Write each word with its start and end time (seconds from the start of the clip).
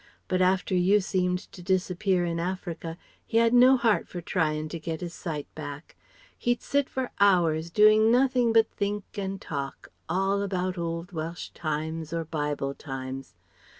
But 0.27 0.41
after 0.41 0.73
you 0.73 0.99
seemed 0.99 1.37
to 1.51 1.61
disappear 1.61 2.25
in 2.25 2.39
Africa 2.39 2.97
he 3.23 3.37
had 3.37 3.53
no 3.53 3.77
heart 3.77 4.07
for 4.07 4.19
trying 4.19 4.67
to 4.69 4.79
get 4.79 5.01
his 5.01 5.13
sight 5.13 5.45
back. 5.53 5.95
He'd 6.35 6.63
sit 6.63 6.89
for 6.89 7.11
hours 7.19 7.69
doing 7.69 8.11
nothing 8.11 8.51
but 8.51 8.71
think 8.71 9.03
and 9.19 9.39
talk, 9.39 9.89
all 10.09 10.41
about 10.41 10.75
old 10.79 11.11
Welsh 11.11 11.49
times, 11.51 12.13
or 12.13 12.25
Bible 12.25 12.73
times. 12.73 13.35